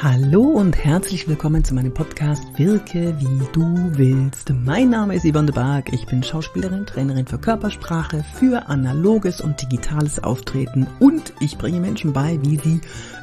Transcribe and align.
Hallo 0.00 0.42
und 0.42 0.76
herzlich 0.76 1.26
willkommen 1.26 1.64
zu 1.64 1.74
meinem 1.74 1.92
Podcast 1.92 2.56
Wirke 2.56 3.18
wie 3.18 3.46
du 3.52 3.90
willst. 3.98 4.48
Mein 4.50 4.90
Name 4.90 5.16
ist 5.16 5.24
Yvonne 5.24 5.46
de 5.46 5.56
Barg. 5.56 5.92
Ich 5.92 6.06
bin 6.06 6.22
Schauspielerin, 6.22 6.86
Trainerin 6.86 7.26
für 7.26 7.38
Körpersprache, 7.38 8.24
für 8.34 8.68
analoges 8.68 9.40
und 9.40 9.60
digitales 9.60 10.22
Auftreten 10.22 10.86
und 11.00 11.32
ich 11.40 11.58
bringe 11.58 11.80
Menschen 11.80 12.12
bei, 12.12 12.38
wie 12.42 12.58
sie 12.58 12.80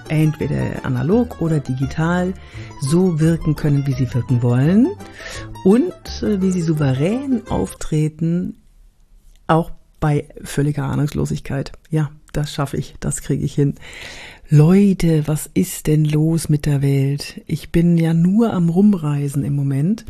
entweder 0.10 0.84
analog 0.84 1.40
oder 1.40 1.62
digital 1.62 2.34
so 2.82 3.22
wirken 3.22 3.56
können, 3.56 3.88
wie 3.88 3.94
sie 3.94 4.14
wirken 4.14 4.44
wollen 4.44 4.90
und 5.64 5.94
äh, 6.24 6.42
wie 6.42 6.52
sie 6.52 6.62
souverän 6.62 7.48
auftreten, 7.48 8.58
auch 9.48 9.72
bei 10.02 10.28
völliger 10.44 10.84
Ahnungslosigkeit. 10.84 11.72
Ja, 11.90 12.12
das 12.34 12.52
schaffe 12.52 12.76
ich, 12.76 12.96
das 13.00 13.22
kriege 13.22 13.46
ich 13.46 13.56
hin. 13.56 13.76
Leute, 14.50 15.28
was 15.28 15.50
ist 15.54 15.88
denn 15.88 16.06
los 16.06 16.50
mit 16.50 16.68
der 16.68 16.84
Welt? 16.84 17.42
Ich 17.48 17.72
bin 17.72 17.98
ja 17.98 18.14
nur 18.14 18.54
am 18.54 18.70
Rumreisen 18.70 19.44
im 19.44 19.56
Moment 19.56 20.06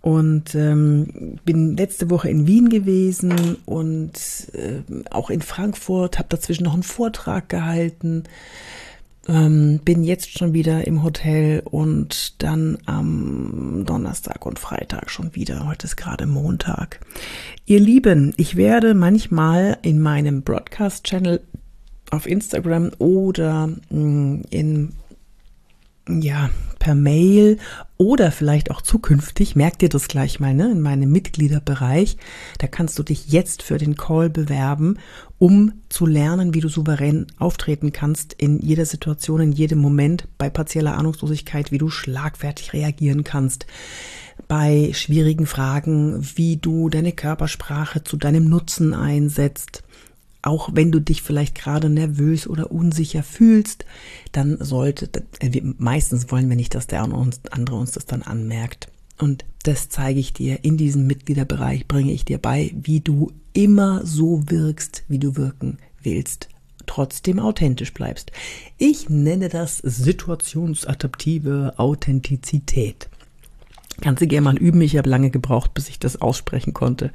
und 0.00 0.56
ähm, 0.56 1.38
bin 1.44 1.76
letzte 1.76 2.10
Woche 2.10 2.28
in 2.28 2.48
Wien 2.48 2.68
gewesen 2.68 3.56
und 3.66 4.12
äh, 4.54 4.82
auch 5.10 5.30
in 5.30 5.40
Frankfurt, 5.40 6.18
habe 6.18 6.28
dazwischen 6.28 6.64
noch 6.64 6.74
einen 6.74 6.82
Vortrag 6.82 7.48
gehalten, 7.48 8.24
ähm, 9.28 9.80
bin 9.84 10.02
jetzt 10.02 10.36
schon 10.36 10.52
wieder 10.52 10.86
im 10.88 11.04
Hotel 11.04 11.62
und 11.64 12.42
dann 12.42 12.78
am 12.86 13.84
Donnerstag 13.86 14.46
und 14.46 14.58
Freitag 14.58 15.10
schon 15.10 15.36
wieder. 15.36 15.66
Heute 15.68 15.86
ist 15.86 15.96
gerade 15.96 16.26
Montag. 16.26 17.00
Ihr 17.66 17.78
Lieben, 17.78 18.34
ich 18.36 18.56
werde 18.56 18.94
manchmal 18.94 19.78
in 19.82 20.00
meinem 20.00 20.42
Broadcast-Channel 20.42 21.40
auf 22.10 22.26
Instagram 22.26 22.90
oder 22.98 23.68
mm, 23.90 24.42
in 24.50 24.92
ja, 26.08 26.50
per 26.78 26.94
Mail 26.94 27.58
oder 27.98 28.32
vielleicht 28.32 28.70
auch 28.70 28.80
zukünftig, 28.80 29.54
merkt 29.54 29.82
ihr 29.82 29.90
das 29.90 30.08
gleich 30.08 30.40
mal, 30.40 30.54
ne, 30.54 30.72
in 30.72 30.80
meinem 30.80 31.12
Mitgliederbereich, 31.12 32.16
da 32.58 32.66
kannst 32.66 32.98
du 32.98 33.02
dich 33.02 33.28
jetzt 33.28 33.62
für 33.62 33.78
den 33.78 33.96
Call 33.96 34.30
bewerben, 34.30 34.98
um 35.38 35.72
zu 35.88 36.06
lernen, 36.06 36.54
wie 36.54 36.60
du 36.60 36.68
souverän 36.68 37.26
auftreten 37.38 37.92
kannst 37.92 38.32
in 38.32 38.58
jeder 38.58 38.86
Situation, 38.86 39.40
in 39.40 39.52
jedem 39.52 39.78
Moment, 39.78 40.26
bei 40.38 40.50
partieller 40.50 40.96
Ahnungslosigkeit, 40.96 41.70
wie 41.70 41.78
du 41.78 41.90
schlagfertig 41.90 42.72
reagieren 42.72 43.24
kannst, 43.24 43.66
bei 44.48 44.90
schwierigen 44.94 45.46
Fragen, 45.46 46.26
wie 46.34 46.56
du 46.56 46.88
deine 46.88 47.12
Körpersprache 47.12 48.02
zu 48.02 48.16
deinem 48.16 48.48
Nutzen 48.48 48.94
einsetzt, 48.94 49.82
auch 50.42 50.70
wenn 50.72 50.90
du 50.92 51.00
dich 51.00 51.22
vielleicht 51.22 51.54
gerade 51.54 51.88
nervös 51.88 52.46
oder 52.46 52.70
unsicher 52.70 53.22
fühlst, 53.22 53.84
dann 54.32 54.56
sollte, 54.60 55.10
äh, 55.40 55.60
meistens 55.78 56.30
wollen 56.30 56.48
wir 56.48 56.56
nicht, 56.56 56.74
dass 56.74 56.86
der 56.86 57.02
andere 57.02 57.76
uns 57.76 57.92
das 57.92 58.06
dann 58.06 58.22
anmerkt. 58.22 58.88
Und 59.18 59.44
das 59.64 59.90
zeige 59.90 60.18
ich 60.18 60.32
dir 60.32 60.64
in 60.64 60.76
diesem 60.76 61.06
Mitgliederbereich, 61.06 61.86
bringe 61.86 62.12
ich 62.12 62.24
dir 62.24 62.38
bei, 62.38 62.74
wie 62.74 63.00
du 63.00 63.32
immer 63.52 64.06
so 64.06 64.44
wirkst, 64.48 65.04
wie 65.08 65.18
du 65.18 65.36
wirken 65.36 65.78
willst, 66.02 66.48
trotzdem 66.86 67.38
authentisch 67.38 67.92
bleibst. 67.92 68.32
Ich 68.78 69.10
nenne 69.10 69.50
das 69.50 69.78
situationsadaptive 69.78 71.74
Authentizität. 71.76 73.10
Kannst 74.00 74.22
du 74.22 74.26
gerne 74.26 74.44
mal 74.44 74.56
üben. 74.56 74.80
Ich 74.80 74.96
habe 74.96 75.10
lange 75.10 75.30
gebraucht, 75.30 75.74
bis 75.74 75.90
ich 75.90 75.98
das 75.98 76.22
aussprechen 76.22 76.72
konnte. 76.72 77.10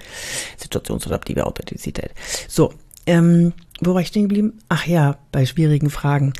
Situationsadaptive 0.57 1.47
Authentizität. 1.47 2.11
So, 2.47 2.73
ähm, 3.05 3.53
wo 3.81 3.93
war 3.93 4.01
ich 4.01 4.07
stehen 4.07 4.23
geblieben? 4.23 4.53
Ach 4.69 4.85
ja, 4.85 5.17
bei 5.31 5.45
schwierigen 5.45 5.89
Fragen. 5.89 6.33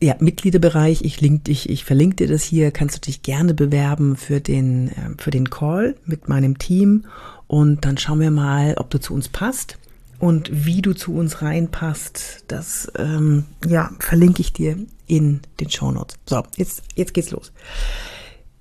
Ja, 0.00 0.16
Mitgliederbereich, 0.18 1.02
ich, 1.02 1.20
link 1.20 1.44
dich, 1.44 1.70
ich 1.70 1.84
verlinke 1.84 2.16
dir 2.16 2.28
das 2.28 2.42
hier, 2.42 2.70
kannst 2.70 2.96
du 2.96 3.00
dich 3.00 3.22
gerne 3.22 3.54
bewerben 3.54 4.16
für 4.16 4.40
den, 4.40 4.88
äh, 4.88 5.10
für 5.18 5.30
den 5.30 5.48
Call 5.48 5.94
mit 6.04 6.28
meinem 6.28 6.58
Team 6.58 7.06
und 7.46 7.84
dann 7.84 7.96
schauen 7.96 8.20
wir 8.20 8.30
mal, 8.30 8.74
ob 8.76 8.90
du 8.90 8.98
zu 9.00 9.14
uns 9.14 9.28
passt 9.28 9.78
und 10.18 10.50
wie 10.52 10.82
du 10.82 10.92
zu 10.94 11.14
uns 11.14 11.42
reinpasst. 11.42 12.44
Das 12.48 12.90
ähm, 12.96 13.44
ja, 13.66 13.90
verlinke 13.98 14.42
ich 14.42 14.52
dir 14.52 14.76
in 15.06 15.40
den 15.60 15.70
Show 15.70 15.90
Notes. 15.90 16.16
So, 16.26 16.42
jetzt, 16.56 16.82
jetzt 16.94 17.14
geht's 17.14 17.30
los. 17.30 17.52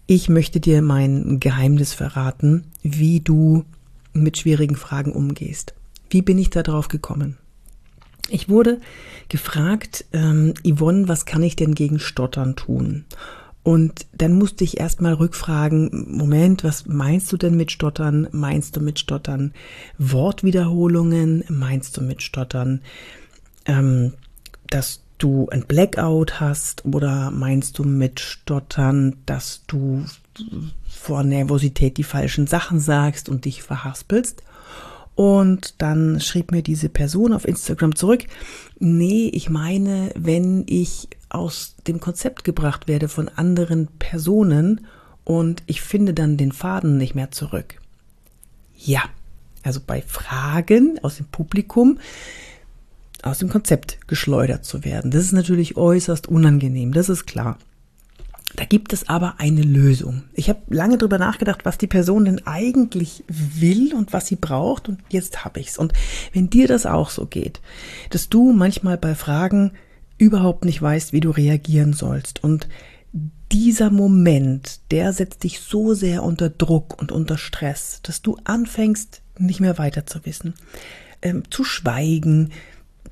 Ich 0.05 0.29
möchte 0.29 0.59
dir 0.59 0.81
mein 0.81 1.39
Geheimnis 1.39 1.93
verraten, 1.93 2.65
wie 2.81 3.19
du 3.21 3.65
mit 4.13 4.37
schwierigen 4.37 4.75
Fragen 4.75 5.13
umgehst. 5.13 5.73
Wie 6.13 6.21
bin 6.21 6.37
ich 6.37 6.51
da 6.51 6.61
drauf 6.61 6.89
gekommen? 6.89 7.37
Ich 8.29 8.47
wurde 8.47 8.79
gefragt, 9.29 10.05
ähm, 10.13 10.53
Yvonne, 10.63 11.07
was 11.07 11.25
kann 11.25 11.41
ich 11.41 11.55
denn 11.55 11.73
gegen 11.73 11.99
Stottern 11.99 12.55
tun? 12.55 13.05
Und 13.63 14.05
dann 14.13 14.33
musste 14.33 14.63
ich 14.63 14.79
erstmal 14.79 15.13
rückfragen, 15.13 16.05
Moment, 16.09 16.63
was 16.63 16.85
meinst 16.85 17.31
du 17.31 17.37
denn 17.37 17.55
mit 17.55 17.71
Stottern? 17.71 18.27
Meinst 18.31 18.75
du 18.75 18.81
mit 18.81 18.99
Stottern 18.99 19.53
Wortwiederholungen? 19.97 21.45
Meinst 21.49 21.97
du 21.97 22.01
mit 22.01 22.21
Stottern, 22.21 22.81
ähm, 23.65 24.13
dass 24.67 25.01
du 25.17 25.47
ein 25.49 25.65
Blackout 25.65 26.39
hast? 26.39 26.85
Oder 26.85 27.31
meinst 27.31 27.79
du 27.79 27.85
mit 27.85 28.19
Stottern, 28.19 29.15
dass 29.25 29.63
du 29.65 30.05
vor 30.87 31.23
Nervosität 31.23 31.97
die 31.97 32.03
falschen 32.03 32.45
Sachen 32.45 32.79
sagst 32.79 33.29
und 33.29 33.45
dich 33.45 33.63
verhaspelst? 33.63 34.43
Und 35.15 35.81
dann 35.81 36.19
schrieb 36.19 36.51
mir 36.51 36.63
diese 36.63 36.89
Person 36.89 37.33
auf 37.33 37.47
Instagram 37.47 37.95
zurück, 37.95 38.23
nee, 38.79 39.29
ich 39.31 39.49
meine, 39.49 40.11
wenn 40.15 40.63
ich 40.67 41.07
aus 41.29 41.75
dem 41.87 41.99
Konzept 41.99 42.43
gebracht 42.43 42.87
werde 42.87 43.07
von 43.07 43.29
anderen 43.29 43.87
Personen 43.99 44.87
und 45.23 45.63
ich 45.67 45.81
finde 45.81 46.13
dann 46.13 46.37
den 46.37 46.51
Faden 46.51 46.97
nicht 46.97 47.15
mehr 47.15 47.31
zurück. 47.31 47.79
Ja, 48.77 49.03
also 49.63 49.79
bei 49.85 50.01
Fragen 50.01 50.99
aus 51.03 51.17
dem 51.17 51.27
Publikum 51.27 51.99
aus 53.21 53.37
dem 53.37 53.49
Konzept 53.49 54.07
geschleudert 54.07 54.65
zu 54.65 54.83
werden. 54.83 55.09
Das 55.09 55.23
ist 55.23 55.31
natürlich 55.31 55.77
äußerst 55.77 56.27
unangenehm, 56.27 56.91
das 56.91 57.07
ist 57.09 57.25
klar. 57.25 57.57
Da 58.55 58.65
gibt 58.65 58.93
es 58.93 59.09
aber 59.09 59.35
eine 59.39 59.63
Lösung. 59.63 60.23
Ich 60.33 60.49
habe 60.49 60.61
lange 60.69 60.97
drüber 60.97 61.17
nachgedacht, 61.17 61.65
was 61.65 61.77
die 61.77 61.87
Person 61.87 62.25
denn 62.25 62.45
eigentlich 62.45 63.23
will 63.27 63.93
und 63.93 64.13
was 64.13 64.27
sie 64.27 64.35
braucht 64.35 64.89
und 64.89 64.99
jetzt 65.09 65.43
habe 65.43 65.59
ich's. 65.59 65.77
Und 65.77 65.93
wenn 66.33 66.49
dir 66.49 66.67
das 66.67 66.85
auch 66.85 67.09
so 67.09 67.25
geht, 67.25 67.61
dass 68.11 68.29
du 68.29 68.53
manchmal 68.53 68.97
bei 68.97 69.15
Fragen 69.15 69.71
überhaupt 70.17 70.65
nicht 70.65 70.81
weißt, 70.81 71.13
wie 71.13 71.19
du 71.19 71.31
reagieren 71.31 71.93
sollst 71.93 72.43
und 72.43 72.67
dieser 73.51 73.91
Moment, 73.91 74.79
der 74.89 75.13
setzt 75.13 75.43
dich 75.43 75.59
so 75.59 75.93
sehr 75.93 76.23
unter 76.23 76.49
Druck 76.49 76.99
und 76.99 77.11
unter 77.11 77.37
Stress, 77.37 77.99
dass 78.01 78.21
du 78.23 78.37
anfängst, 78.43 79.21
nicht 79.37 79.59
mehr 79.59 79.77
weiter 79.77 80.05
zu 80.05 80.25
wissen, 80.25 80.55
ähm, 81.21 81.43
zu 81.51 81.63
schweigen, 81.63 82.51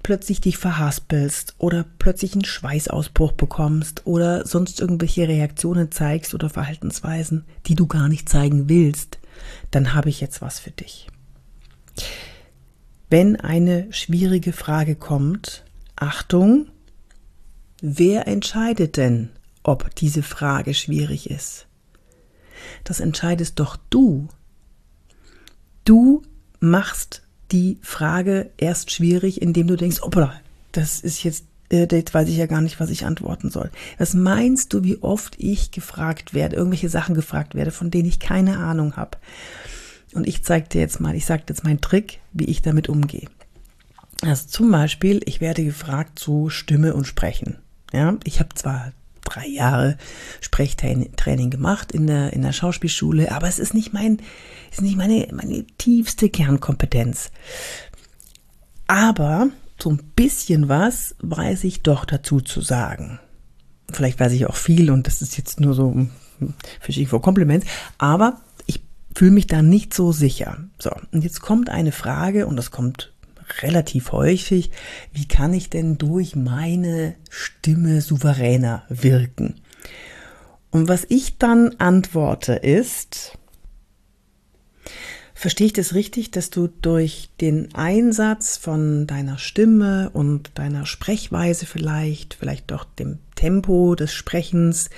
plötzlich 0.03 0.41
dich 0.41 0.57
verhaspelst 0.57 1.56
oder 1.57 1.85
plötzlich 2.00 2.34
einen 2.34 2.45
Schweißausbruch 2.45 3.34
bekommst 3.34 4.06
oder 4.06 4.45
sonst 4.45 4.79
irgendwelche 4.79 5.28
Reaktionen 5.28 5.91
zeigst 5.91 6.34
oder 6.34 6.50
Verhaltensweisen, 6.50 7.45
die 7.67 7.75
du 7.75 7.88
gar 7.88 8.07
nicht 8.07 8.29
zeigen 8.29 8.69
willst, 8.69 9.19
dann 9.72 9.94
habe 9.94 10.09
ich 10.09 10.22
jetzt 10.22 10.41
was 10.41 10.59
für 10.59 10.72
dich. 10.72 11.07
Wenn 13.09 13.35
eine 13.35 13.91
schwierige 13.91 14.53
Frage 14.53 14.95
kommt, 14.95 15.66
Achtung, 15.95 16.68
wer 17.81 18.28
entscheidet 18.28 18.97
denn, 18.97 19.29
ob 19.63 19.94
diese 19.95 20.23
Frage 20.23 20.73
schwierig 20.73 21.29
ist? 21.29 21.68
Das 22.83 23.00
entscheidest 23.00 23.59
doch 23.59 23.78
du. 23.89 24.29
Du 25.83 26.22
machst 26.59 27.23
die 27.51 27.78
Frage 27.81 28.51
erst 28.57 28.91
schwierig, 28.91 29.41
indem 29.41 29.67
du 29.67 29.75
denkst, 29.75 30.01
opala, 30.01 30.34
das 30.72 31.00
ist 31.01 31.23
jetzt, 31.23 31.45
äh, 31.69 31.88
jetzt 31.91 32.13
weiß 32.13 32.29
ich 32.29 32.38
ja 32.38 32.45
gar 32.45 32.62
nicht, 32.62 32.79
was 32.79 32.89
ich 32.89 33.06
antworten 33.06 33.50
soll. 33.50 33.69
Was 33.97 34.13
meinst 34.13 34.73
du, 34.73 34.83
wie 34.83 35.01
oft 35.01 35.36
ich 35.38 35.71
gefragt 35.71 36.33
werde, 36.33 36.56
irgendwelche 36.56 36.89
Sachen 36.89 37.15
gefragt 37.15 37.56
werde, 37.56 37.71
von 37.71 37.92
denen 37.92 38.07
ich 38.07 38.19
keine 38.19 38.57
Ahnung 38.57 38.95
habe? 38.95 39.18
Und 40.13 40.27
ich 40.27 40.44
zeige 40.44 40.68
dir 40.68 40.81
jetzt 40.81 41.00
mal, 41.00 41.15
ich 41.15 41.25
sage 41.25 41.44
jetzt 41.48 41.63
meinen 41.63 41.81
Trick, 41.81 42.19
wie 42.33 42.45
ich 42.45 42.62
damit 42.62 42.89
umgehe. 42.89 43.27
Also 44.21 44.47
zum 44.47 44.71
Beispiel, 44.71 45.21
ich 45.25 45.42
werde 45.42 45.63
gefragt 45.63 46.19
zu 46.19 46.50
Stimme 46.50 46.94
und 46.94 47.07
Sprechen. 47.07 47.57
Ja, 47.94 48.18
ich 48.24 48.39
habe 48.39 48.54
zwar 48.56 48.92
drei 49.36 49.48
Jahre 49.48 49.98
Sprechtraining 50.42 51.50
gemacht 51.50 51.92
in 51.92 52.07
der, 52.07 52.33
in 52.33 52.42
der 52.42 52.54
Schauspielschule, 52.54 53.31
aber 53.31 53.48
es 53.48 53.60
ist 53.60 53.74
nicht 53.74 53.94
mein, 53.94 54.18
ist 54.72 54.81
nicht 54.81 54.98
meine, 54.98 55.28
meine 55.31 55.66
tiefste 55.78 56.30
Kernkompetenz. 56.30 57.31
Aber 58.88 59.50
so 59.81 59.89
ein 59.92 60.01
bisschen 60.16 60.69
was 60.69 61.16
weiß 61.22 61.63
ich 61.63 61.81
doch 61.81 62.06
dazu 62.06 62.42
zu 62.42 62.62
sagen. 62.62 63.19
Vielleicht 63.92 64.19
weiß 64.19 64.31
ich 64.33 64.45
auch 64.45 64.56
viel 64.56 64.92
und 64.92 65.07
das 65.07 65.22
ist 65.22 65.38
jetzt 65.38 65.60
nur 65.60 65.74
so 65.74 66.07
Fishing 66.80 67.07
for 67.07 67.22
Compliments, 67.22 67.68
aber 67.98 68.42
ich 68.66 68.81
fühle 69.16 69.31
mich 69.31 69.48
da 69.48 69.62
nicht 69.62 69.94
so 69.94 70.12
sicher. 70.12 70.57
So, 70.80 70.92
und 71.12 71.24
jetzt 71.24 71.42
kommt 71.42 71.69
eine 71.69 71.92
Frage 71.92 72.48
und 72.48 72.56
das 72.56 72.72
kommt 72.72 73.13
relativ 73.62 74.12
häufig, 74.12 74.71
wie 75.12 75.27
kann 75.27 75.53
ich 75.53 75.69
denn 75.69 75.98
durch 75.98 76.36
meine 76.36 77.15
Stimme 77.30 78.01
souveräner 78.01 78.83
wirken? 78.89 79.56
Und 80.71 80.88
was 80.88 81.06
ich 81.09 81.38
dann 81.38 81.75
antworte 81.80 82.53
ist, 82.53 83.38
verstehe 85.33 85.68
ich 85.68 85.74
das 85.74 85.95
richtig, 85.95 86.31
dass 86.31 86.50
du 86.50 86.68
durch 86.68 87.30
den 87.42 87.74
Einsatz 87.74 88.57
von 88.57 89.07
deiner 89.07 89.38
Stimme 89.38 90.09
und 90.13 90.51
deiner 90.54 90.86
Sprechweise 90.86 91.65
vielleicht, 91.65 92.36
vielleicht 92.36 92.71
auch 92.71 92.86
dem 92.86 93.18
Tempo 93.36 93.95
des 93.95 94.13
Sprechens, 94.13 94.89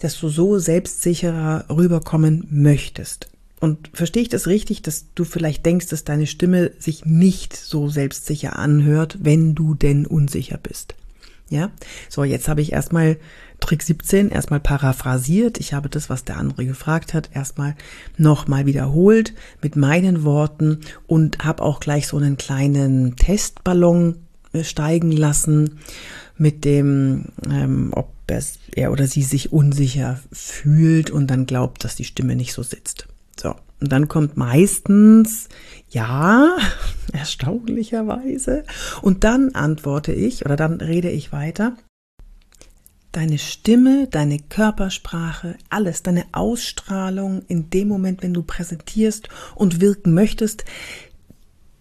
dass 0.00 0.18
du 0.18 0.28
so 0.28 0.58
selbstsicherer 0.58 1.66
rüberkommen 1.68 2.46
möchtest? 2.50 3.28
Und 3.62 3.90
verstehe 3.94 4.24
ich 4.24 4.28
das 4.28 4.48
richtig, 4.48 4.82
dass 4.82 5.06
du 5.14 5.22
vielleicht 5.22 5.64
denkst, 5.64 5.86
dass 5.86 6.02
deine 6.02 6.26
Stimme 6.26 6.72
sich 6.80 7.04
nicht 7.04 7.54
so 7.54 7.88
selbstsicher 7.88 8.58
anhört, 8.58 9.18
wenn 9.20 9.54
du 9.54 9.74
denn 9.74 10.04
unsicher 10.04 10.58
bist? 10.60 10.96
Ja? 11.48 11.70
So, 12.08 12.24
jetzt 12.24 12.48
habe 12.48 12.60
ich 12.60 12.72
erstmal 12.72 13.18
Trick 13.60 13.84
17 13.84 14.30
erstmal 14.30 14.58
paraphrasiert. 14.58 15.60
Ich 15.60 15.74
habe 15.74 15.88
das, 15.88 16.10
was 16.10 16.24
der 16.24 16.38
andere 16.38 16.66
gefragt 16.66 17.14
hat, 17.14 17.30
erstmal 17.34 17.76
nochmal 18.16 18.66
wiederholt 18.66 19.32
mit 19.62 19.76
meinen 19.76 20.24
Worten 20.24 20.80
und 21.06 21.44
habe 21.44 21.62
auch 21.62 21.78
gleich 21.78 22.08
so 22.08 22.16
einen 22.16 22.36
kleinen 22.36 23.14
Testballon 23.14 24.16
äh, 24.52 24.64
steigen 24.64 25.12
lassen 25.12 25.78
mit 26.36 26.64
dem, 26.64 27.26
ähm, 27.48 27.92
ob 27.92 28.10
er 28.74 28.90
oder 28.90 29.06
sie 29.06 29.22
sich 29.22 29.52
unsicher 29.52 30.18
fühlt 30.32 31.10
und 31.10 31.28
dann 31.28 31.46
glaubt, 31.46 31.84
dass 31.84 31.94
die 31.94 32.04
Stimme 32.04 32.34
nicht 32.34 32.54
so 32.54 32.64
sitzt. 32.64 33.06
So, 33.42 33.56
und 33.80 33.90
dann 33.90 34.06
kommt 34.06 34.36
meistens 34.36 35.48
ja, 35.88 36.56
erstaunlicherweise. 37.12 38.62
Und 39.02 39.24
dann 39.24 39.54
antworte 39.56 40.12
ich 40.12 40.44
oder 40.46 40.54
dann 40.54 40.80
rede 40.80 41.10
ich 41.10 41.32
weiter. 41.32 41.76
Deine 43.10 43.38
Stimme, 43.38 44.06
deine 44.06 44.38
Körpersprache, 44.38 45.56
alles, 45.68 46.02
deine 46.02 46.24
Ausstrahlung 46.30 47.42
in 47.48 47.68
dem 47.68 47.88
Moment, 47.88 48.22
wenn 48.22 48.32
du 48.32 48.42
präsentierst 48.42 49.28
und 49.54 49.80
wirken 49.80 50.14
möchtest, 50.14 50.64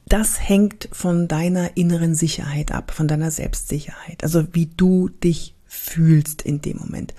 das 0.08 0.46
hängt 0.46 0.90
von 0.92 1.30
deiner 1.30 1.78
inneren 1.78 2.16
Sicherheit 2.16 2.74
ab, 2.74 2.92
von 2.92 3.08
deiner 3.08 3.32
Selbstsicherheit. 3.32 4.24
Also 4.24 4.48
wie 4.54 4.66
du 4.66 5.08
dich 5.08 5.56
fühlst 5.74 6.42
in 6.42 6.60
dem 6.60 6.80
Moment. 6.80 7.14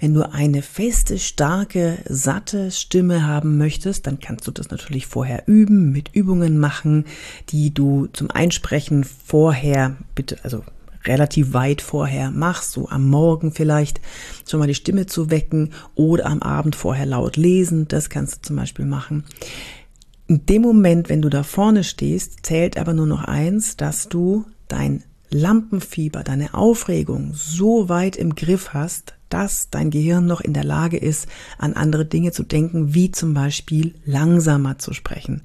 Wenn 0.00 0.14
du 0.14 0.32
eine 0.32 0.62
feste, 0.62 1.18
starke, 1.18 1.98
satte 2.08 2.70
Stimme 2.70 3.26
haben 3.26 3.58
möchtest, 3.58 4.06
dann 4.06 4.18
kannst 4.18 4.46
du 4.46 4.50
das 4.50 4.70
natürlich 4.70 5.06
vorher 5.06 5.42
üben, 5.46 5.92
mit 5.92 6.08
Übungen 6.14 6.58
machen, 6.58 7.04
die 7.50 7.74
du 7.74 8.06
zum 8.06 8.30
Einsprechen 8.30 9.04
vorher, 9.04 9.98
bitte, 10.14 10.38
also 10.42 10.64
relativ 11.04 11.52
weit 11.52 11.82
vorher 11.82 12.30
machst, 12.30 12.72
so 12.72 12.88
am 12.88 13.10
Morgen 13.10 13.52
vielleicht 13.52 14.00
schon 14.48 14.58
mal 14.58 14.66
die 14.66 14.74
Stimme 14.74 15.04
zu 15.04 15.30
wecken 15.30 15.74
oder 15.94 16.26
am 16.26 16.40
Abend 16.40 16.74
vorher 16.74 17.04
laut 17.04 17.36
lesen, 17.36 17.88
das 17.88 18.08
kannst 18.08 18.36
du 18.36 18.40
zum 18.48 18.56
Beispiel 18.56 18.86
machen. 18.86 19.24
In 20.28 20.46
dem 20.46 20.62
Moment, 20.62 21.10
wenn 21.10 21.20
du 21.20 21.28
da 21.28 21.42
vorne 21.42 21.84
stehst, 21.84 22.46
zählt 22.46 22.78
aber 22.78 22.94
nur 22.94 23.06
noch 23.06 23.24
eins, 23.24 23.76
dass 23.76 24.08
du 24.08 24.46
dein 24.68 25.04
Lampenfieber, 25.34 26.22
deine 26.22 26.54
Aufregung 26.54 27.32
so 27.34 27.88
weit 27.88 28.16
im 28.16 28.34
Griff 28.34 28.72
hast, 28.72 29.14
dass 29.28 29.70
dein 29.70 29.90
Gehirn 29.90 30.26
noch 30.26 30.40
in 30.40 30.52
der 30.52 30.64
Lage 30.64 30.98
ist, 30.98 31.26
an 31.58 31.72
andere 31.72 32.04
Dinge 32.04 32.32
zu 32.32 32.42
denken, 32.42 32.94
wie 32.94 33.10
zum 33.10 33.32
Beispiel 33.32 33.94
langsamer 34.04 34.78
zu 34.78 34.92
sprechen. 34.92 35.42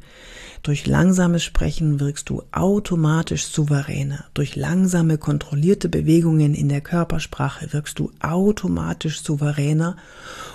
Durch 0.63 0.85
langsames 0.85 1.43
Sprechen 1.43 1.99
wirkst 1.99 2.29
du 2.29 2.43
automatisch 2.51 3.45
souveräner. 3.45 4.25
Durch 4.33 4.55
langsame, 4.55 5.17
kontrollierte 5.17 5.87
Bewegungen 5.87 6.53
in 6.53 6.67
der 6.67 6.81
Körpersprache 6.81 7.71
wirkst 7.71 7.99
du 7.99 8.11
automatisch 8.19 9.21
souveräner. 9.21 9.95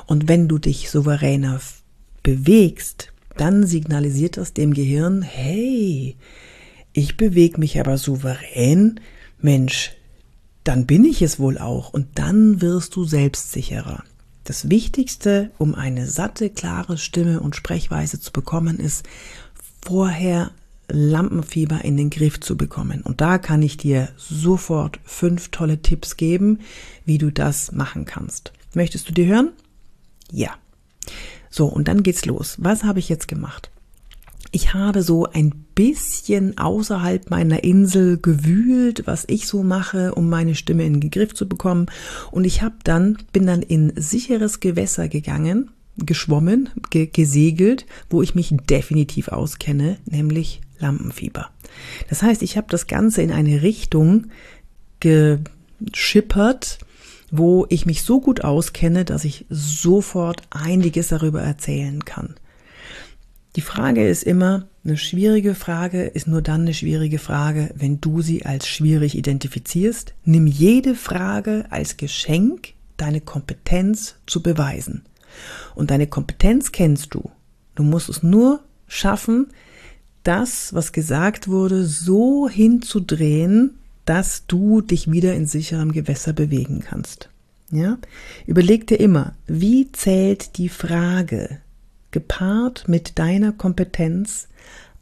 Und 0.07 0.29
wenn 0.29 0.49
du 0.49 0.59
dich 0.59 0.91
souveräner 0.91 1.61
bewegst, 2.23 3.13
dann 3.37 3.67
signalisiert 3.67 4.37
das 4.37 4.53
dem 4.53 4.75
Gehirn, 4.75 5.23
hey, 5.23 6.17
ich 6.93 7.17
bewege 7.17 7.59
mich 7.59 7.81
aber 7.81 7.97
souverän, 7.97 9.01
Mensch, 9.43 9.93
dann 10.65 10.87
bin 10.87 11.05
ich 11.05 11.23
es 11.23 11.39
wohl 11.39 11.59
auch 11.59 11.93
und 11.93 12.07
dann 12.15 12.61
wirst 12.61 12.97
du 12.97 13.05
selbstsicherer. 13.05 14.05
Das 14.45 14.71
Wichtigste, 14.71 15.51
um 15.59 15.75
eine 15.75 16.07
satte, 16.07 16.51
klare 16.51 16.99
Stimme 16.99 17.41
und 17.41 17.57
Sprechweise 17.57 18.21
zu 18.21 18.33
bekommen, 18.33 18.79
ist 18.79 19.07
vorher 19.85 20.51
Lampenfieber 20.89 21.85
in 21.85 21.97
den 21.97 22.11
Griff 22.11 22.41
zu 22.41 22.57
bekommen. 22.57 23.03
Und 23.03 23.21
da 23.21 23.39
kann 23.39 23.63
ich 23.63 23.77
dir 23.77 24.09
sofort 24.17 24.99
fünf 25.05 25.49
tolle 25.51 25.81
Tipps 25.81 26.17
geben, 26.17 26.61
wie 27.05 27.19
du 27.19 27.31
das 27.31 27.73
machen 27.73 28.05
kannst. 28.05 28.53
Möchtest 28.75 29.09
du 29.09 29.13
die 29.13 29.27
hören? 29.27 29.53
Ja. 30.31 30.51
So, 31.51 31.67
und 31.67 31.89
dann 31.89 32.03
geht's 32.03 32.25
los. 32.25 32.57
Was 32.59 32.85
habe 32.85 32.99
ich 32.99 33.09
jetzt 33.09 33.29
gemacht? 33.29 33.71
Ich 34.51 34.75
habe 34.75 35.03
so 35.03 35.27
ein 35.27 35.51
bisschen 35.75 36.59
außerhalb 36.59 37.31
meiner 37.31 37.65
Insel 37.65 38.19
gewühlt, 38.19 39.03
was 39.07 39.25
ich 39.29 39.47
so 39.47 39.63
mache, 39.63 40.15
um 40.15 40.29
meine 40.29 40.55
Stimme 40.55 40.85
in 40.85 41.01
den 41.01 41.11
Griff 41.11 41.35
zu 41.35 41.49
bekommen. 41.49 41.87
Und 42.31 42.45
ich 42.45 42.63
habe 42.63 42.75
dann, 42.85 43.19
bin 43.33 43.47
dann 43.47 43.63
in 43.63 43.93
sicheres 43.97 44.61
Gewässer 44.61 45.09
gegangen, 45.09 45.71
geschwommen, 45.97 46.71
ge 46.91 47.07
gesegelt, 47.07 47.87
wo 48.11 48.23
ich 48.23 48.35
mich 48.35 48.55
definitiv 48.69 49.29
auskenne, 49.29 49.99
nämlich 50.05 50.61
Lampenfieber. 50.79 51.51
Das 52.09 52.23
heißt, 52.23 52.43
ich 52.43 52.57
habe 52.57 52.67
das 52.71 52.87
Ganze 52.87 53.23
in 53.23 53.31
eine 53.31 53.63
Richtung 53.63 54.27
geschippert, 55.01 56.79
wo 57.31 57.67
ich 57.71 57.87
mich 57.87 58.03
so 58.03 58.21
gut 58.21 58.45
auskenne, 58.45 59.05
dass 59.05 59.25
ich 59.25 59.47
sofort 59.49 60.43
einiges 60.51 61.09
darüber 61.09 61.41
erzählen 61.41 62.05
kann. 62.05 62.35
Die 63.57 63.61
Frage 63.61 64.09
ist 64.09 64.23
immer, 64.23 64.67
eine 64.85 64.97
schwierige 64.97 65.55
Frage 65.55 66.05
ist 66.05 66.27
nur 66.27 66.41
dann 66.41 66.63
eine 66.63 66.75
schwierige 66.75 67.19
Frage, 67.19 67.71
wenn 67.77 68.01
du 68.01 68.23
sie 68.23 68.47
als 68.47 68.67
schwierig 68.67 69.17
identifizierst. 69.17 70.15
Nimm 70.25 70.47
jede 70.47 70.95
Frage 70.95 71.67
als 71.71 71.99
Geschenk, 71.99 72.73
deine 72.97 73.21
Kompetenz 73.21 74.17
zu 74.27 74.43
beweisen. 74.43 75.03
Und 75.75 75.91
deine 75.91 76.07
Kompetenz 76.07 76.73
kennst 76.73 77.15
du. 77.15 77.31
Du 77.75 77.83
musst 77.83 78.09
es 78.09 78.23
nur 78.23 78.61
schaffen, 78.89 79.49
das, 80.23 80.73
was 80.73 80.93
gesagt 80.93 81.49
wurde, 81.49 81.85
so 81.85 82.49
hinzudrehen, 82.49 83.79
dass 84.05 84.47
du 84.47 84.81
dich 84.81 85.11
wieder 85.11 85.35
in 85.35 85.47
sicherem 85.47 85.93
Gewässer 85.93 86.33
bewegen 86.33 86.81
kannst. 86.81 87.29
Ja? 87.71 87.99
Überleg 88.47 88.87
dir 88.87 88.99
immer, 88.99 89.35
wie 89.47 89.91
zählt 89.93 90.59
die 90.59 90.69
Frage 90.69 91.61
gepaart 92.13 92.89
mit 92.89 93.19
deiner 93.19 93.53
Kompetenz 93.53 94.49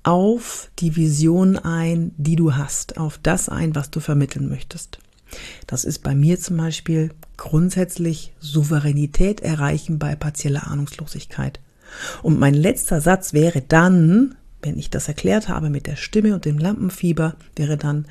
auf 0.02 0.71
die 0.79 0.97
Vision 0.97 1.59
ein, 1.59 2.12
die 2.17 2.37
du 2.37 2.57
hast, 2.57 2.97
auf 2.97 3.19
das 3.23 3.49
ein, 3.49 3.75
was 3.75 3.90
du 3.90 4.00
vermitteln 4.00 4.49
möchtest. 4.49 4.99
Das 5.67 5.85
ist 5.85 6.00
bei 6.02 6.14
mir 6.14 6.40
zum 6.40 6.57
Beispiel 6.57 7.11
grundsätzlich 7.37 8.33
Souveränität 8.40 9.40
erreichen 9.40 9.99
bei 9.99 10.17
partieller 10.17 10.67
Ahnungslosigkeit. 10.67 11.61
Und 12.23 12.38
mein 12.38 12.55
letzter 12.55 13.00
Satz 13.00 13.33
wäre 13.33 13.62
dann, 13.62 14.37
wenn 14.62 14.79
ich 14.79 14.90
das 14.90 15.09
erklärt 15.09 15.49
habe 15.49 15.71
mit 15.71 15.87
der 15.87 15.97
Stimme 15.97 16.35
und 16.35 16.45
dem 16.45 16.59
Lampenfieber, 16.59 17.37
wäre 17.57 17.76
dann, 17.76 18.07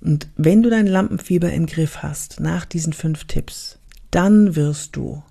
und 0.00 0.28
wenn 0.36 0.62
du 0.62 0.70
dein 0.70 0.86
Lampenfieber 0.86 1.52
im 1.52 1.66
Griff 1.66 1.98
hast, 2.02 2.40
nach 2.40 2.64
diesen 2.64 2.92
fünf 2.92 3.24
Tipps, 3.24 3.78
dann 4.10 4.56
wirst 4.56 4.96
du 4.96 5.22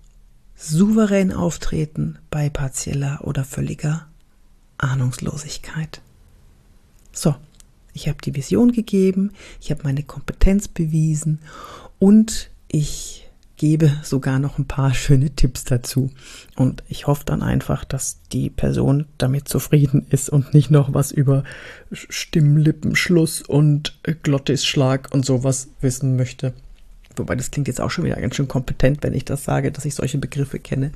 souverän 0.62 1.34
auftreten 1.34 2.20
bei 2.30 2.50
partieller 2.50 3.20
oder 3.24 3.44
völliger 3.44 4.08
Ahnungslosigkeit. 4.78 6.02
So, 7.12 7.36
ich 7.94 8.08
habe 8.08 8.20
die 8.24 8.36
Vision 8.36 8.72
gegeben, 8.72 9.32
ich 9.60 9.72
habe 9.72 9.84
meine 9.84 10.04
Kompetenz 10.04 10.68
bewiesen 10.68 11.40
und 12.00 12.50
ich 12.68 13.28
gebe 13.58 13.92
sogar 14.02 14.40
noch 14.40 14.58
ein 14.58 14.66
paar 14.66 14.94
schöne 14.94 15.36
Tipps 15.36 15.66
dazu. 15.66 16.10
Und 16.56 16.84
ich 16.88 17.06
hoffe 17.06 17.26
dann 17.26 17.44
einfach, 17.44 17.86
dass 17.86 18.20
die 18.32 18.50
Person 18.50 19.06
damit 19.20 19.48
zufrieden 19.48 20.08
ist 20.10 20.30
und 20.30 20.56
nicht 20.56 20.72
noch 20.72 20.96
was 20.96 21.12
über 21.12 21.44
Stimmlippenschluss 21.92 23.44
und 23.44 24.00
Glottisschlag 24.24 25.10
und 25.14 25.26
sowas 25.26 25.70
wissen 25.80 26.16
möchte. 26.16 26.54
Wobei 27.18 27.36
das 27.36 27.52
klingt 27.52 27.68
jetzt 27.68 27.82
auch 27.82 27.92
schon 27.92 28.06
wieder 28.06 28.16
ganz 28.16 28.36
schön 28.36 28.48
kompetent, 28.48 29.04
wenn 29.04 29.14
ich 29.14 29.26
das 29.26 29.44
sage, 29.44 29.72
dass 29.72 29.86
ich 29.86 29.94
solche 29.96 30.18
Begriffe 30.18 30.60
kenne. 30.60 30.92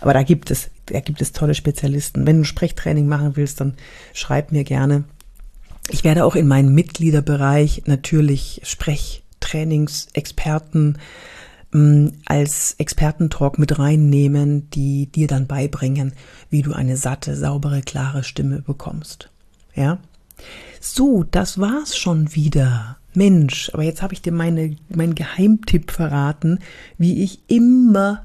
Aber 0.00 0.14
da 0.14 0.22
gibt 0.22 0.50
es, 0.50 0.70
da 0.86 1.00
gibt 1.00 1.22
es 1.22 1.32
tolle 1.32 1.54
Spezialisten. 1.54 2.26
Wenn 2.26 2.38
du 2.38 2.44
Sprechtraining 2.44 3.06
machen 3.06 3.36
willst, 3.36 3.60
dann 3.60 3.74
schreib 4.12 4.50
mir 4.52 4.64
gerne. 4.64 5.04
Ich 5.90 6.04
werde 6.04 6.24
auch 6.24 6.36
in 6.36 6.46
meinem 6.46 6.74
Mitgliederbereich 6.74 7.82
natürlich 7.86 8.60
Sprechtrainingsexperten 8.64 10.98
ähm, 11.74 12.12
als 12.24 12.76
Expertentalk 12.78 13.58
mit 13.58 13.78
reinnehmen, 13.78 14.70
die 14.70 15.06
dir 15.06 15.26
dann 15.26 15.46
beibringen, 15.46 16.14
wie 16.50 16.62
du 16.62 16.72
eine 16.72 16.96
satte, 16.96 17.36
saubere, 17.36 17.82
klare 17.82 18.24
Stimme 18.24 18.62
bekommst. 18.62 19.28
Ja? 19.74 19.98
So, 20.80 21.24
das 21.24 21.58
war's 21.58 21.94
schon 21.96 22.34
wieder 22.34 22.96
Mensch, 23.14 23.70
aber 23.72 23.82
jetzt 23.82 24.02
habe 24.02 24.14
ich 24.14 24.22
dir 24.22 24.32
meine, 24.32 24.76
meinen 24.88 25.14
Geheimtipp 25.14 25.90
verraten, 25.90 26.58
wie 26.98 27.22
ich 27.22 27.40
immer 27.48 28.24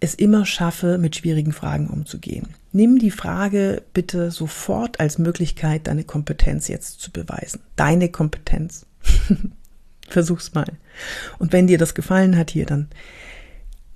es 0.00 0.14
immer 0.14 0.46
schaffe, 0.46 0.98
mit 0.98 1.16
schwierigen 1.16 1.52
Fragen 1.52 1.88
umzugehen. 1.88 2.48
Nimm 2.72 2.98
die 2.98 3.10
Frage 3.10 3.82
bitte 3.94 4.30
sofort 4.30 5.00
als 5.00 5.18
Möglichkeit, 5.18 5.86
deine 5.86 6.04
Kompetenz 6.04 6.68
jetzt 6.68 7.00
zu 7.00 7.10
beweisen. 7.10 7.60
Deine 7.76 8.08
Kompetenz. 8.08 8.86
Versuch's 10.08 10.54
mal. 10.54 10.66
Und 11.38 11.52
wenn 11.52 11.66
dir 11.66 11.78
das 11.78 11.94
gefallen 11.94 12.36
hat 12.36 12.50
hier, 12.50 12.66
dann 12.66 12.88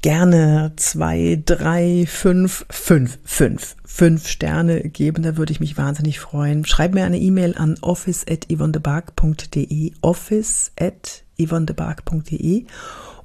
gerne 0.03 0.73
zwei, 0.77 1.41
drei, 1.45 2.05
fünf, 2.07 2.67
fünf, 2.69 3.19
fünf, 3.25 3.77
fünf 3.85 4.29
Sterne 4.29 4.83
geben. 4.89 5.23
Da 5.23 5.37
würde 5.37 5.53
ich 5.53 5.61
mich 5.61 5.79
wahnsinnig 5.79 6.21
freuen. 6.21 6.67
Schreib 6.67 6.93
mir 6.93 7.05
eine 7.05 7.19
E-Mail 7.19 7.55
an 7.57 7.77
office 7.81 8.27
at 8.29 8.47
yvonnebark.de 8.51 9.93
office 10.03 10.73
at 10.79 11.23
yvonnebark.de 11.41 12.67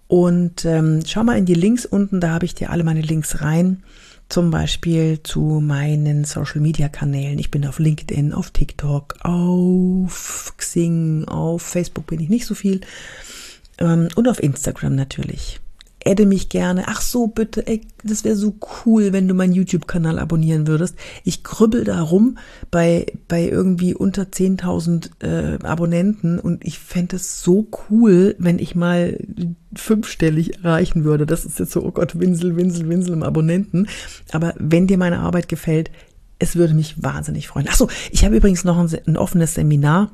und 0.07 0.63
ähm, 0.63 1.01
schau 1.05 1.23
mal 1.23 1.37
in 1.37 1.45
die 1.45 1.53
Links 1.53 1.85
unten, 1.85 2.21
da 2.21 2.29
habe 2.29 2.45
ich 2.45 2.55
dir 2.55 2.71
alle 2.71 2.83
meine 2.83 3.01
Links 3.01 3.41
rein. 3.41 3.83
Zum 4.29 4.51
Beispiel 4.51 5.21
zu 5.23 5.61
meinen 5.61 6.25
Social 6.25 6.59
Media 6.59 6.89
Kanälen. 6.89 7.39
Ich 7.39 7.49
bin 7.49 7.65
auf 7.65 7.79
LinkedIn, 7.79 8.33
auf 8.33 8.51
TikTok, 8.51 9.15
auf 9.21 10.53
Xing, 10.57 11.25
auf 11.25 11.61
Facebook 11.61 12.07
bin 12.07 12.19
ich 12.19 12.29
nicht 12.29 12.45
so 12.45 12.55
viel. 12.55 12.81
Ähm, 13.79 14.09
und 14.15 14.27
auf 14.27 14.43
Instagram 14.43 14.95
natürlich 14.95 15.61
adde 16.07 16.25
mich 16.25 16.49
gerne. 16.49 16.85
Ach 16.87 17.01
so, 17.01 17.27
bitte, 17.27 17.67
ey, 17.67 17.81
das 18.03 18.23
wäre 18.23 18.35
so 18.35 18.55
cool, 18.85 19.11
wenn 19.11 19.27
du 19.27 19.33
meinen 19.33 19.53
YouTube-Kanal 19.53 20.19
abonnieren 20.19 20.65
würdest. 20.67 20.95
Ich 21.23 21.43
krübbel 21.43 21.83
da 21.83 22.01
rum 22.01 22.37
bei, 22.71 23.07
bei 23.27 23.47
irgendwie 23.47 23.93
unter 23.93 24.23
10.000 24.23 25.09
äh, 25.21 25.63
Abonnenten 25.63 26.39
und 26.39 26.65
ich 26.65 26.79
fände 26.79 27.17
es 27.17 27.41
so 27.41 27.67
cool, 27.89 28.35
wenn 28.39 28.59
ich 28.59 28.75
mal 28.75 29.19
fünfstellig 29.75 30.63
erreichen 30.63 31.03
würde. 31.03 31.25
Das 31.25 31.45
ist 31.45 31.59
jetzt 31.59 31.71
so, 31.71 31.83
oh 31.83 31.91
Gott, 31.91 32.19
Winsel, 32.19 32.55
Winsel, 32.55 32.87
Winsel 32.87 33.13
im 33.13 33.23
Abonnenten. 33.23 33.87
Aber 34.31 34.53
wenn 34.57 34.87
dir 34.87 34.97
meine 34.97 35.19
Arbeit 35.19 35.49
gefällt, 35.49 35.91
es 36.39 36.55
würde 36.55 36.73
mich 36.73 37.03
wahnsinnig 37.03 37.47
freuen. 37.47 37.67
Ach 37.69 37.75
so, 37.75 37.89
ich 38.11 38.23
habe 38.23 38.37
übrigens 38.37 38.63
noch 38.63 38.77
ein, 38.77 38.89
ein 39.07 39.17
offenes 39.17 39.55
Seminar 39.55 40.11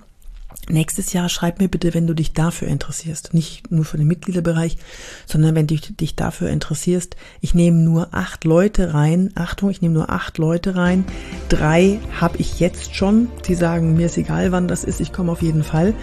Nächstes 0.69 1.11
Jahr 1.11 1.27
schreib 1.27 1.59
mir 1.59 1.67
bitte, 1.67 1.93
wenn 1.93 2.07
du 2.07 2.13
dich 2.13 2.33
dafür 2.33 2.69
interessierst. 2.69 3.33
Nicht 3.33 3.69
nur 3.69 3.83
für 3.83 3.97
den 3.97 4.07
Mitgliederbereich, 4.07 4.77
sondern 5.25 5.55
wenn 5.55 5.67
du 5.67 5.75
dich 5.75 6.15
dafür 6.15 6.49
interessierst. 6.49 7.17
Ich 7.41 7.53
nehme 7.53 7.79
nur 7.79 8.13
acht 8.13 8.45
Leute 8.45 8.93
rein. 8.93 9.31
Achtung, 9.35 9.69
ich 9.69 9.81
nehme 9.81 9.93
nur 9.93 10.09
acht 10.09 10.37
Leute 10.37 10.75
rein. 10.75 11.03
Drei 11.49 11.99
habe 12.19 12.37
ich 12.37 12.59
jetzt 12.59 12.95
schon. 12.95 13.27
Die 13.47 13.55
sagen, 13.55 13.95
mir 13.95 14.05
ist 14.05 14.17
egal, 14.17 14.51
wann 14.53 14.69
das 14.69 14.85
ist. 14.85 15.01
Ich 15.01 15.11
komme 15.11 15.33
auf 15.33 15.41
jeden 15.41 15.63
Fall. 15.63 15.93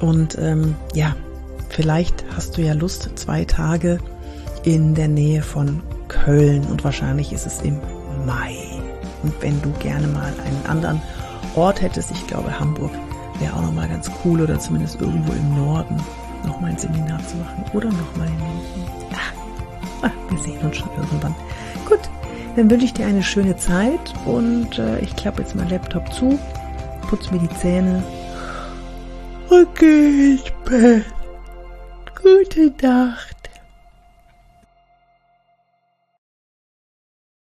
Und 0.00 0.36
ähm, 0.40 0.74
ja, 0.94 1.14
vielleicht 1.68 2.24
hast 2.36 2.56
du 2.56 2.62
ja 2.62 2.72
Lust, 2.72 3.10
zwei 3.14 3.44
Tage 3.44 4.00
in 4.64 4.94
der 4.96 5.08
Nähe 5.08 5.42
von 5.42 5.82
Köln. 6.08 6.64
Und 6.64 6.82
wahrscheinlich 6.82 7.32
ist 7.32 7.46
es 7.46 7.62
im 7.62 7.78
Mai. 8.26 8.56
Und 9.22 9.32
wenn 9.40 9.62
du 9.62 9.70
gerne 9.78 10.08
mal 10.08 10.32
einen 10.44 10.66
anderen 10.66 11.00
Ort 11.54 11.80
hättest, 11.80 12.10
ich 12.10 12.26
glaube 12.26 12.58
Hamburg 12.58 12.90
wäre 13.38 13.54
auch 13.54 13.62
nochmal 13.62 13.88
ganz 13.88 14.10
cool 14.24 14.40
oder 14.40 14.58
zumindest 14.58 15.00
irgendwo 15.00 15.32
im 15.32 15.54
Norden 15.54 15.96
nochmal 16.46 16.70
ein 16.70 16.78
Seminar 16.78 17.18
zu 17.26 17.36
machen 17.36 17.64
oder 17.72 17.86
nochmal 17.86 18.28
in 18.28 18.38
München. 18.38 18.84
Ja, 19.10 20.10
wir 20.28 20.38
sehen 20.38 20.58
uns 20.60 20.76
schon 20.76 20.90
irgendwann. 20.96 21.34
Gut, 21.88 22.00
dann 22.56 22.70
wünsche 22.70 22.86
ich 22.86 22.92
dir 22.94 23.06
eine 23.06 23.22
schöne 23.22 23.56
Zeit 23.56 24.14
und 24.24 24.78
äh, 24.78 25.00
ich 25.00 25.14
klappe 25.16 25.42
jetzt 25.42 25.54
meinen 25.54 25.70
Laptop 25.70 26.12
zu, 26.12 26.38
putze 27.08 27.32
mir 27.32 27.40
die 27.40 27.54
Zähne 27.56 28.02
und 29.48 29.74
gehe 29.74 30.32
ins 30.32 30.44
Bett. 30.64 31.04
Gute 32.22 32.72
Nacht. 32.86 33.33